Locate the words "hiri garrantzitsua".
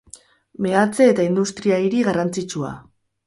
1.83-2.73